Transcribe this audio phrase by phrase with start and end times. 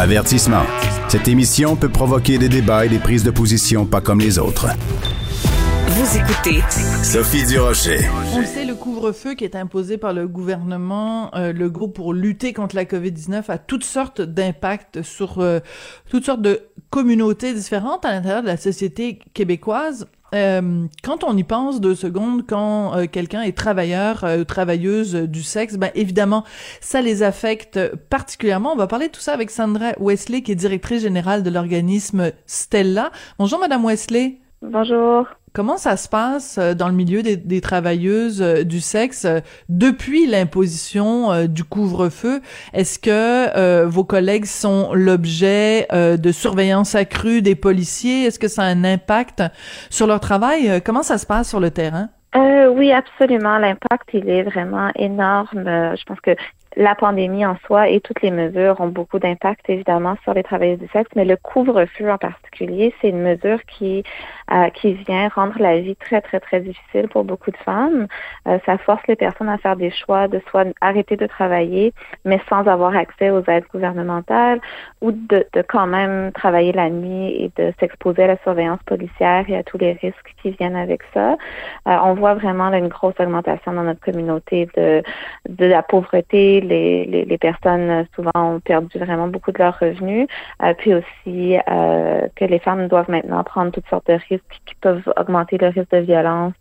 [0.00, 0.62] Avertissement.
[1.08, 4.68] Cette émission peut provoquer des débats et des prises de position pas comme les autres.
[5.88, 6.62] Vous écoutez
[7.04, 7.98] Sophie Durocher.
[8.34, 12.54] On sait, le couvre-feu qui est imposé par le gouvernement, euh, le groupe pour lutter
[12.54, 15.60] contre la COVID-19 a toutes sortes d'impacts sur euh,
[16.08, 20.06] toutes sortes de communautés différentes à l'intérieur de la société québécoise.
[20.34, 25.42] Euh, quand on y pense deux secondes, quand euh, quelqu'un est travailleur ou travailleuse du
[25.42, 26.44] sexe, ben évidemment,
[26.80, 27.78] ça les affecte
[28.08, 28.72] particulièrement.
[28.72, 32.32] On va parler de tout ça avec Sandra Wesley, qui est directrice générale de l'organisme
[32.46, 33.10] Stella.
[33.38, 34.40] Bonjour, Madame Wesley.
[34.62, 35.26] Bonjour.
[35.52, 39.40] Comment ça se passe euh, dans le milieu des, des travailleuses euh, du sexe euh,
[39.68, 42.40] depuis l'imposition du couvre-feu?
[42.72, 48.24] Est-ce que vos collègues sont l'objet de surveillance accrue des policiers?
[48.24, 49.42] Est-ce que ça a un impact
[49.90, 50.80] sur leur travail?
[50.84, 52.08] Comment ça se passe sur le terrain?
[52.36, 53.58] Euh, oui, absolument.
[53.58, 55.64] L'impact, il est vraiment énorme.
[55.64, 56.32] Je pense que
[56.76, 60.78] la pandémie en soi et toutes les mesures ont beaucoup d'impact évidemment sur les travailleurs
[60.78, 64.04] du sexe, mais le couvre-feu en particulier, c'est une mesure qui
[64.52, 68.06] euh, qui vient rendre la vie très très très difficile pour beaucoup de femmes.
[68.46, 71.92] Euh, ça force les personnes à faire des choix de soit arrêter de travailler,
[72.24, 74.60] mais sans avoir accès aux aides gouvernementales,
[75.00, 79.44] ou de, de quand même travailler la nuit et de s'exposer à la surveillance policière
[79.48, 81.32] et à tous les risques qui viennent avec ça.
[81.88, 85.02] Euh, on voit vraiment là, une grosse augmentation dans notre communauté de
[85.48, 90.26] de la pauvreté les, les, personnes euh, souvent ont perdu vraiment beaucoup de leurs revenus,
[90.62, 94.74] euh, puis aussi euh, que les femmes doivent maintenant prendre toutes sortes de risques qui
[94.80, 96.54] peuvent augmenter le risque de violence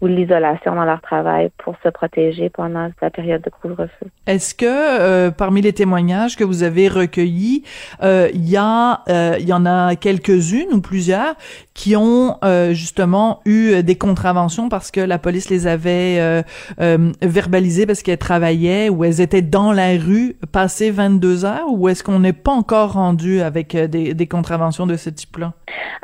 [0.00, 4.06] ou l'isolation dans leur travail pour se protéger pendant la période de couvre-feu.
[4.26, 7.62] Est-ce que parmi les témoignages que vous avez recueillis,
[8.02, 9.02] il y a
[9.38, 11.34] il y en a quelques-unes ou plusieurs
[11.74, 12.38] qui ont
[12.72, 16.42] justement eu des contraventions parce que la police les avait
[16.78, 22.02] verbalisées parce qu'elles travaillaient ou elles étaient dans la rue passé 22 heures ou est-ce
[22.02, 25.52] qu'on n'est pas encore rendu avec euh, des, contraventions de ce type-là?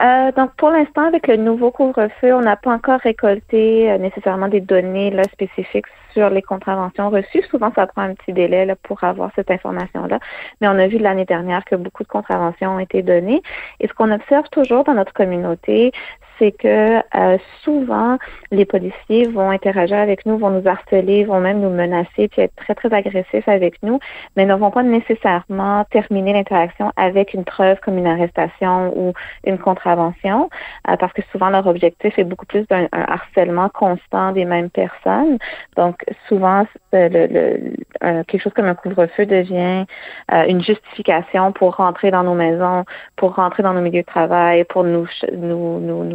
[0.00, 4.48] Euh, donc, pour l'instant, avec le nouveau couvre-feu, on n'a pas encore récolté euh, nécessairement
[4.48, 7.42] des données là, spécifiques sur les contraventions reçues.
[7.50, 10.18] Souvent, ça prend un petit délai là, pour avoir cette information-là.
[10.60, 13.42] Mais on a vu l'année dernière que beaucoup de contraventions ont été données.
[13.80, 15.92] Et ce qu'on observe toujours dans notre communauté,
[16.38, 18.18] c'est que euh, souvent
[18.50, 22.54] les policiers vont interagir avec nous, vont nous harceler, vont même nous menacer, puis être
[22.56, 23.98] très très agressifs avec nous,
[24.36, 29.12] mais ne vont pas nécessairement terminer l'interaction avec une preuve comme une arrestation ou
[29.44, 30.50] une contravention,
[30.88, 35.38] euh, parce que souvent leur objectif est beaucoup plus d'un harcèlement constant des mêmes personnes.
[35.76, 37.72] Donc souvent le
[38.02, 39.84] quelque chose comme un couvre-feu devient
[40.32, 42.84] euh, une justification pour rentrer dans nos maisons,
[43.16, 45.06] pour rentrer dans nos milieux de travail, pour nous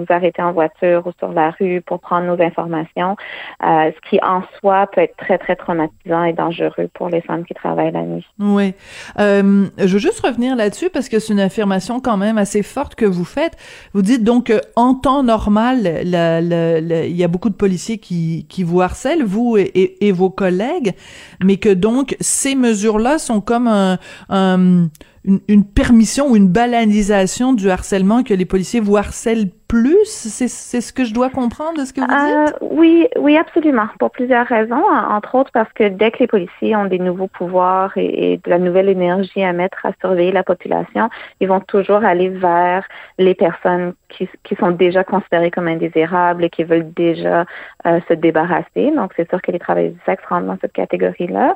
[0.10, 3.16] arrêter en voiture ou sur la rue pour prendre nos informations,
[3.64, 7.46] euh, ce qui en soi peut être très, très traumatisant et dangereux pour les femmes
[7.46, 8.26] qui travaillent la nuit.
[8.40, 8.74] Oui.
[9.20, 12.96] Euh, je veux juste revenir là-dessus parce que c'est une affirmation quand même assez forte
[12.96, 13.58] que vous faites.
[13.94, 18.82] Vous dites donc en temps normal, il y a beaucoup de policiers qui, qui vous
[18.82, 20.94] harcèlent, vous et, et, vos collègues,
[21.44, 24.90] mais que donc ces mesures-là sont comme un, un
[25.24, 30.06] une, permission ou une banalisation du harcèlement que les policiers vous harcèlent plus?
[30.06, 30.48] C'est
[30.82, 32.18] ce que je dois comprendre de ce que vous dites?
[32.18, 33.88] Euh, oui, oui, absolument.
[34.00, 34.84] Pour plusieurs raisons.
[35.10, 38.58] Entre autres parce que dès que les policiers ont des nouveaux pouvoirs et, de la
[38.58, 42.84] nouvelle énergie à mettre à surveiller la population, ils vont toujours aller vers
[43.20, 47.46] les personnes qui, qui sont déjà considérées comme indésirables et qui veulent déjà
[47.86, 48.92] euh, se débarrasser.
[48.96, 51.56] Donc, c'est sûr que les travailleurs du sexe rentrent dans cette catégorie-là.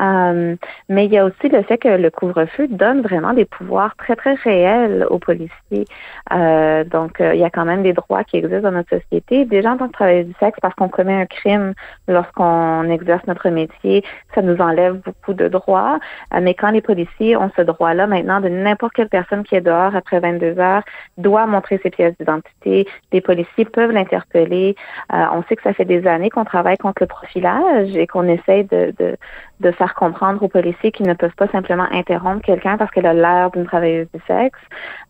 [0.00, 0.56] Euh,
[0.88, 4.16] mais il y a aussi le fait que le couvre-feu donne vraiment des pouvoirs très,
[4.16, 5.84] très réels aux policiers.
[6.30, 9.44] Donc, il y a quand même des droits qui existent dans notre société.
[9.44, 11.74] Déjà en tant que travailleuse du sexe, parce qu'on commet un crime
[12.08, 14.04] lorsqu'on exerce notre métier,
[14.34, 15.98] ça nous enlève beaucoup de droits.
[16.34, 19.60] Euh, mais quand les policiers ont ce droit-là maintenant de n'importe quelle personne qui est
[19.60, 20.82] dehors après 22 heures
[21.18, 22.86] doit montrer ses pièces d'identité.
[23.12, 24.76] Les policiers peuvent l'interpeller.
[25.12, 28.28] Euh, on sait que ça fait des années qu'on travaille contre le profilage et qu'on
[28.28, 29.16] essaye de, de,
[29.60, 33.14] de faire comprendre aux policiers qu'ils ne peuvent pas simplement interrompre quelqu'un parce qu'elle a
[33.14, 34.58] l'air d'une travailleuse du sexe.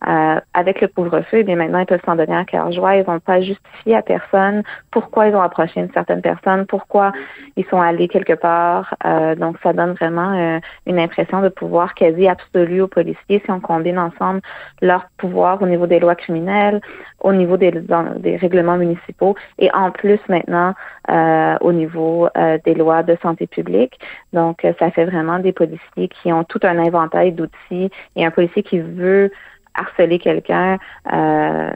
[0.07, 2.95] Euh, avec le couvre-feu, eh bien maintenant, ils peuvent s'en donner à cœur joie.
[2.95, 7.11] Ils vont pas justifier à personne pourquoi ils ont approché une certaine personne, pourquoi
[7.55, 8.93] ils sont allés quelque part.
[9.05, 13.51] Euh, donc, ça donne vraiment euh, une impression de pouvoir quasi absolu aux policiers si
[13.51, 14.41] on combine ensemble
[14.81, 16.81] leur pouvoir au niveau des lois criminelles,
[17.21, 17.71] au niveau des,
[18.37, 20.73] règlements municipaux et en plus maintenant
[21.09, 22.27] euh, au niveau
[22.65, 23.99] des lois de santé publique.
[24.33, 28.63] Donc, ça fait vraiment des policiers qui ont tout un inventaire d'outils et un policier
[28.63, 29.31] qui veut
[29.73, 30.77] harceler quelqu'un
[31.11, 31.71] euh,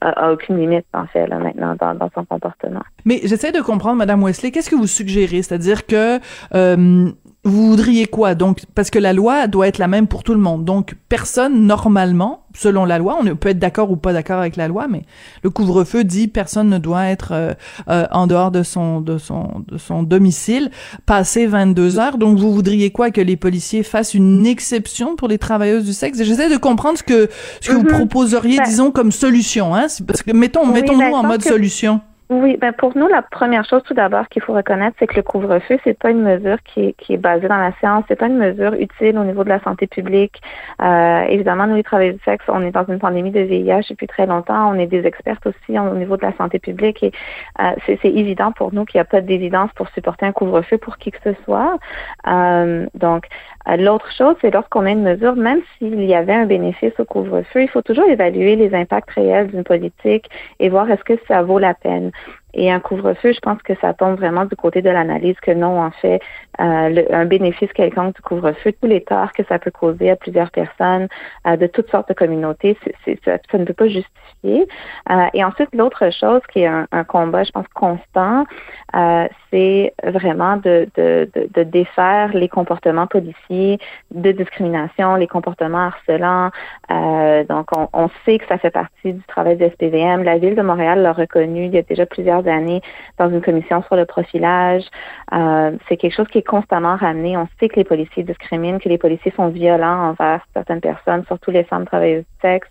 [0.00, 2.82] a, aucune limite en fait là maintenant dans, dans son comportement.
[3.04, 6.18] Mais j'essaie de comprendre, Madame Wesley, qu'est-ce que vous suggérez, c'est-à-dire que
[6.54, 7.10] euh,
[7.44, 8.34] vous voudriez quoi?
[8.34, 10.64] Donc, parce que la loi doit être la même pour tout le monde.
[10.64, 14.66] Donc, personne, normalement, selon la loi, on peut être d'accord ou pas d'accord avec la
[14.66, 15.02] loi, mais
[15.42, 17.52] le couvre-feu dit personne ne doit être euh,
[17.88, 20.70] euh, en dehors de son, de son, de son domicile
[21.06, 22.18] passé 22 heures.
[22.18, 23.10] Donc, vous voudriez quoi?
[23.10, 26.20] Que les policiers fassent une exception pour les travailleuses du sexe?
[26.22, 27.30] J'essaie de comprendre ce que
[27.60, 27.88] ce que vous mhm.
[27.88, 29.74] proposeriez, ben disons, comme solution.
[29.74, 29.86] Hein?
[30.06, 32.00] Parce que mettons, mettons-nous ben, en mode solution.
[32.30, 35.22] Oui, ben pour nous, la première chose tout d'abord qu'il faut reconnaître, c'est que le
[35.22, 38.26] couvre-feu, c'est pas une mesure qui est, qui est basée dans la science, c'est pas
[38.26, 40.42] une mesure utile au niveau de la santé publique.
[40.82, 44.06] Euh, évidemment, nous, les travailleurs du sexe, on est dans une pandémie de VIH depuis
[44.06, 47.12] très longtemps, on est des experts aussi au niveau de la santé publique et
[47.60, 50.98] euh, c'est évident pour nous qu'il n'y a pas d'évidence pour supporter un couvre-feu pour
[50.98, 51.78] qui que ce soit.
[52.26, 53.24] Euh, donc,
[53.66, 57.62] l'autre chose, c'est lorsqu'on a une mesure, même s'il y avait un bénéfice au couvre-feu,
[57.62, 61.58] il faut toujours évaluer les impacts réels d'une politique et voir est-ce que ça vaut
[61.58, 62.10] la peine.
[62.54, 65.80] Et un couvre-feu, je pense que ça tombe vraiment du côté de l'analyse que non,
[65.80, 66.20] en fait,
[66.60, 70.50] euh, un bénéfice quelconque du couvre-feu, tous les torts que ça peut causer à plusieurs
[70.50, 71.08] personnes
[71.46, 72.76] euh, de toutes sortes de communautés,
[73.24, 74.66] ça, ne peut pas justifier.
[75.10, 78.44] Euh, et ensuite, l'autre chose qui est un, un combat, je pense, constant,
[78.96, 83.78] euh, c'est vraiment de, de, de, de, défaire les comportements policiers
[84.10, 86.50] de discrimination, les comportements harcelants.
[86.90, 90.22] Euh, donc, on, on, sait que ça fait partie du travail de SPVM.
[90.22, 92.80] La Ville de Montréal l'a reconnu il y a déjà plusieurs années
[93.18, 94.84] dans une commission sur le profilage.
[95.32, 97.36] Euh, c'est quelque chose qui est constamment ramené.
[97.36, 101.50] On sait que les policiers discriminent, que les policiers sont violents envers certaines personnes, surtout
[101.50, 102.68] les femmes travailleuses du sexe.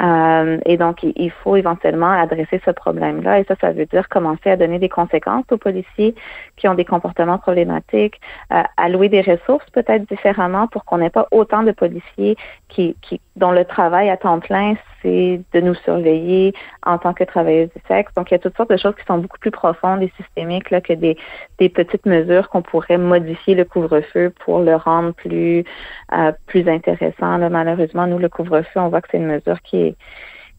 [0.00, 3.40] Euh, et donc, il faut éventuellement adresser ce problème-là.
[3.40, 6.14] Et ça, ça veut dire commencer à donner des conséquences aux policiers
[6.56, 8.20] qui ont des comportements problématiques,
[8.52, 12.36] euh, allouer des ressources peut-être différemment pour qu'on n'ait pas autant de policiers
[12.68, 16.54] qui, qui, dont le travail à temps plein, c'est de nous surveiller
[16.84, 18.12] en tant que travailleuses du sexe.
[18.14, 20.70] Donc, il y a toutes sortes de choses qui sont beaucoup plus profondes et systémiques
[20.70, 21.16] là, que des,
[21.58, 25.64] des petites mesures qu'on pourrait modifier le couvre-feu pour le rendre plus,
[26.12, 27.36] euh, plus intéressant.
[27.36, 29.83] Là, malheureusement, nous, le couvre-feu, on voit que c'est une mesure qui est,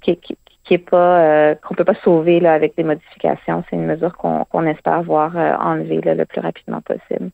[0.02, 3.64] qui, qui, qui est pas euh, qu'on peut pas sauver avec des modifications.
[3.70, 7.30] C'est une mesure qu'on espère voir euh, enlevée le plus rapidement possible.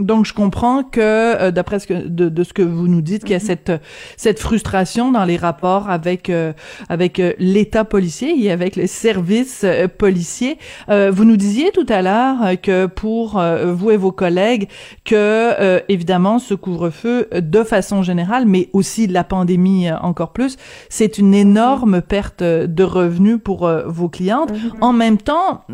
[0.00, 3.22] Donc je comprends que euh, d'après ce que de, de, ce que vous nous dites
[3.22, 3.46] qu'il y a mm-hmm.
[3.46, 3.72] cette
[4.16, 6.52] cette frustration dans les rapports avec euh,
[6.88, 9.64] avec euh, l'État policier et avec les services
[9.98, 10.58] policiers.
[10.88, 14.68] vous nous disiez tout à l'heure que pour vous et vos collègues
[15.04, 20.56] que évidemment ce couvre-feu de façon générale mais aussi la pandémie encore plus,
[20.88, 24.52] c'est une énorme perte de revenus pour vos clientes.
[24.52, 24.80] Mm-hmm.
[24.80, 25.64] En même temps,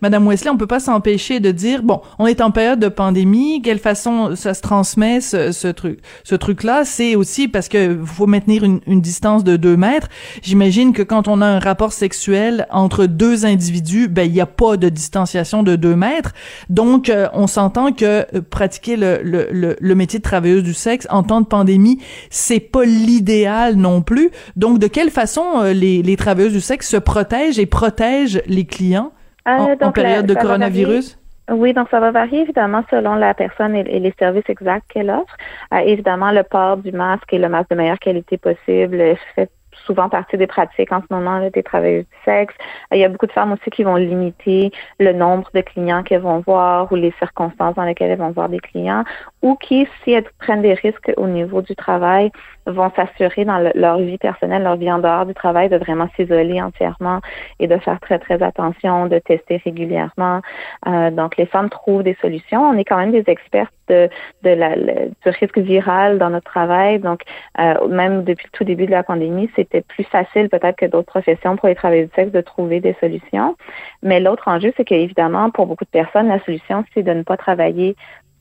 [0.00, 3.60] madame Wesley, on peut pas s'empêcher de dire bon, on est en période de pandémie
[3.64, 8.26] quelle façon ça se transmet ce, ce truc ce là c'est aussi parce que faut
[8.26, 10.08] maintenir une, une distance de deux mètres.
[10.42, 14.46] J'imagine que quand on a un rapport sexuel entre deux individus ben il n'y a
[14.46, 16.32] pas de distanciation de deux mètres.
[16.68, 21.06] Donc euh, on s'entend que euh, pratiquer le, le, le, métier de travailleuse du sexe
[21.10, 21.98] en temps de pandémie
[22.30, 24.30] c'est pas l'idéal non plus.
[24.56, 28.66] Donc de quelle façon euh, les, les travailleuses du sexe se protègent et protègent les
[28.66, 29.12] clients
[29.46, 31.16] en, en, période de coronavirus?
[31.50, 35.36] Oui, donc ça va varier évidemment selon la personne et, les services exacts qu'elle offre.
[35.74, 39.50] Euh, évidemment, le port du masque et le masque de meilleure qualité possible fait
[39.86, 42.54] souvent partie des pratiques en ce moment là, des travailleurs du sexe.
[42.92, 46.22] Il y a beaucoup de femmes aussi qui vont limiter le nombre de clients qu'elles
[46.22, 49.04] vont voir ou les circonstances dans lesquelles elles vont voir des clients
[49.44, 52.32] ou qui, si elles prennent des risques au niveau du travail,
[52.66, 56.62] vont s'assurer dans leur vie personnelle, leur vie en dehors du travail, de vraiment s'isoler
[56.62, 57.20] entièrement
[57.60, 60.40] et de faire très, très attention, de tester régulièrement.
[60.86, 62.62] Euh, donc, les femmes trouvent des solutions.
[62.62, 64.08] On est quand même des experts de,
[64.44, 66.98] de la, du risque viral dans notre travail.
[66.98, 67.20] Donc,
[67.58, 71.06] euh, même depuis le tout début de la pandémie, c'était plus facile peut-être que d'autres
[71.06, 73.56] professions pour les travailleurs du sexe de trouver des solutions.
[74.02, 77.36] Mais l'autre enjeu, c'est qu'évidemment, pour beaucoup de personnes, la solution, c'est de ne pas
[77.36, 77.94] travailler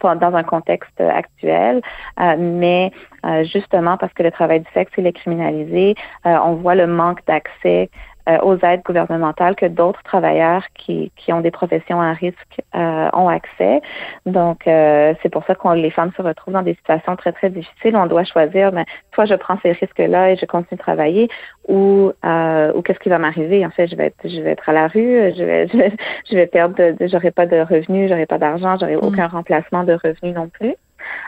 [0.04, 1.82] dans un contexte actuel,
[2.20, 2.92] euh, mais
[3.26, 5.96] euh, justement parce que le travail du sexe il est criminalisé,
[6.26, 7.90] euh, on voit le manque d'accès
[8.30, 13.10] euh, aux aides gouvernementales que d'autres travailleurs qui, qui ont des professions à risque euh,
[13.12, 13.82] ont accès.
[14.26, 17.50] Donc, euh, c'est pour ça que les femmes se retrouvent dans des situations très, très
[17.50, 17.98] difficiles.
[17.98, 21.30] On doit choisir, mais soit je prends ces risques-là et je continue de travailler,
[21.68, 23.66] ou, ou qu'est-ce qui va m'arriver?
[23.66, 25.92] En fait, je vais être, je vais être à la rue, je vais, je vais,
[26.30, 29.04] je vais perdre, j'aurai pas de revenus, j'aurai pas d'argent, j'aurai mm.
[29.04, 30.76] aucun remplacement de revenus non plus.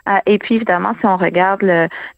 [0.07, 1.63] Euh, et puis, évidemment, si on regarde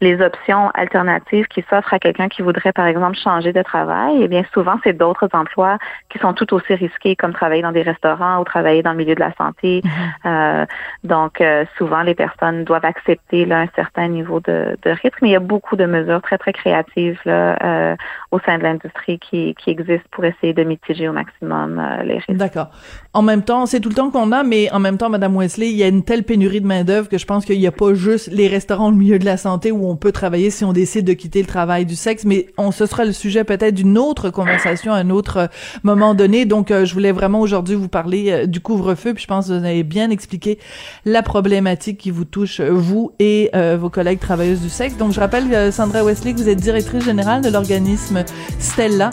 [0.02, 4.28] les options alternatives qui s'offrent à quelqu'un qui voudrait, par exemple, changer de travail, eh
[4.28, 5.78] bien, souvent, c'est d'autres emplois
[6.10, 9.16] qui sont tout aussi risqués, comme travailler dans des restaurants ou travailler dans le milieu
[9.16, 9.82] de la santé.
[9.82, 10.62] Mm-hmm.
[10.62, 10.66] Euh,
[11.04, 15.30] donc, euh, souvent, les personnes doivent accepter là, un certain niveau de, de, risque, mais
[15.30, 17.96] il y a beaucoup de mesures très, très créatives là,
[18.32, 22.32] au sein de l'industrie qui, qui existent pour essayer de mitiger au maximum les risques.
[22.32, 22.70] D'accord.
[23.14, 25.70] En même temps, c'est tout le temps qu'on a, mais en même temps, Madame Wesley,
[25.70, 27.94] il y a une telle pénurie de main-d'œuvre que je pense qu'il n'y a pas
[27.94, 31.06] juste les restaurants au milieu de la santé où on peut travailler si on décide
[31.06, 34.30] de quitter le travail du sexe, mais on ce sera le sujet peut-être d'une autre
[34.30, 35.48] conversation à un autre euh,
[35.84, 36.46] moment donné.
[36.46, 39.54] Donc, euh, je voulais vraiment aujourd'hui vous parler euh, du couvre-feu, puis je pense que
[39.54, 40.60] vous avez bien expliqué
[41.06, 43.50] la problématique qui vous touche, vous et
[43.80, 44.98] vos collègues travailleuses du sexe.
[44.98, 48.24] Donc, je rappelle, Sandra Wesley, que vous êtes directrice générale de l'organisme
[48.60, 49.10] Stella,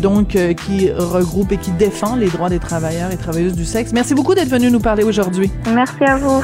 [0.00, 3.92] donc qui regroupe et qui défend les droits des travailleurs et travailleuses du sexe.
[3.92, 5.50] Merci beaucoup d'être venue nous parler aujourd'hui.
[5.66, 6.42] Merci à vous.